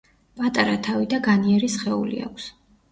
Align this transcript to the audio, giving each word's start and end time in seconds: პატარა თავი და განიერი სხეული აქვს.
პატარა 0.39 0.73
თავი 0.89 1.11
და 1.13 1.21
განიერი 1.29 1.71
სხეული 1.77 2.21
აქვს. 2.31 2.51